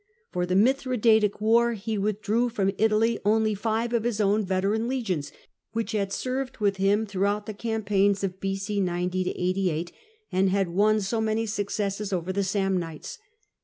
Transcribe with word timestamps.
For 0.31 0.47
the 0.47 0.55
Mithradatic 0.55 1.39
war 1.39 1.73
he 1.73 1.95
withdrew 1.95 2.49
from 2.49 2.71
Italy 2.79 3.19
only 3.23 3.53
five 3.53 3.93
of 3.93 4.03
his 4.03 4.19
own 4.19 4.43
veteran 4.43 4.87
legions, 4.87 5.31
which 5.73 5.91
had 5.91 6.11
served 6.11 6.57
with 6.57 6.77
him 6.77 7.05
throughout 7.05 7.45
the 7.45 7.53
cam 7.53 7.83
paigns 7.83 8.23
of 8.23 8.39
B.o. 8.39 8.81
90 8.81 9.29
88, 9.35 9.91
and 10.31 10.49
had 10.49 10.69
won 10.69 11.01
so 11.01 11.21
many 11.21 11.45
successes 11.45 12.11
over 12.11 12.33
the 12.33 12.41
Samnites. 12.43 13.19